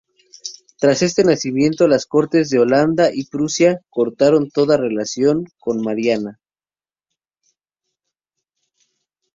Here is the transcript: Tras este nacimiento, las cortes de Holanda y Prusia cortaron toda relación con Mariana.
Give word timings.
Tras 0.79 1.03
este 1.03 1.23
nacimiento, 1.23 1.87
las 1.87 2.07
cortes 2.07 2.49
de 2.49 2.57
Holanda 2.57 3.11
y 3.13 3.25
Prusia 3.27 3.81
cortaron 3.91 4.49
toda 4.49 4.75
relación 4.75 5.45
con 5.59 5.79
Mariana. 5.83 6.39